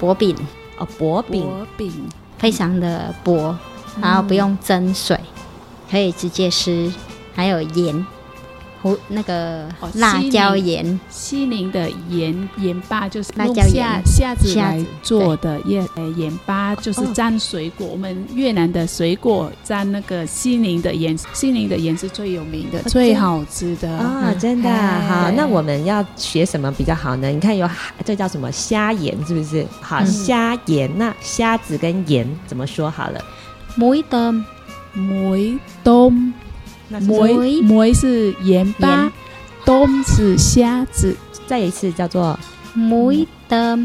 [0.00, 0.34] 薄饼？
[0.78, 1.92] 哦，薄饼，薄饼。
[2.38, 3.56] 非常的薄，
[3.96, 5.18] 嗯、然后不用蒸水，
[5.90, 6.92] 可以直接吃，
[7.34, 8.06] 还有盐。
[8.80, 17.86] 胡那个辣椒盐，西宁的盐盐巴就是辣椒虾虾子来做的盐呃盐巴，就是沾水果。
[17.86, 24.32] 我们越南的水果沾那个西宁的盐，西宁的盐是最有名的，最好吃的啊！
[24.38, 24.70] 真的
[25.08, 27.28] 好，那我们要学什么比较好呢？
[27.28, 27.68] 你看有
[28.04, 29.66] 这叫什么虾盐，是不是？
[29.80, 33.20] 好，虾盐，那虾子跟盐怎么说好了？
[33.74, 34.44] 梅冬，
[34.92, 36.32] 梅冬。
[36.88, 39.12] 梅梅是盐巴，
[39.64, 41.16] 冬是虾子，
[41.46, 42.38] 再一次叫做
[42.74, 43.76] 梅的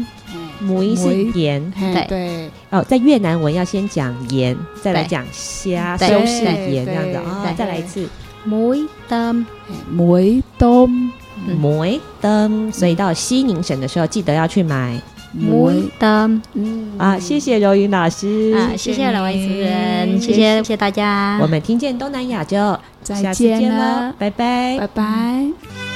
[0.58, 2.06] 梅是盐，对。
[2.08, 2.50] 对。
[2.70, 7.16] 哦，在越南文要先讲盐，再来讲虾，修饰盐这样子。
[7.16, 8.08] 啊，再来一次。
[8.44, 9.34] 梅的
[9.90, 11.10] 梅冬
[11.58, 15.00] 梅冬，所以到西宁省的时候，记得要去买。
[15.34, 18.54] 梅冬，嗯啊，谢谢柔云老师。
[18.56, 20.56] 啊，谢谢两位主持人，谢谢。
[20.58, 25.93] 谢谢大家，我们听见东南亚就再见了，拜拜，拜拜。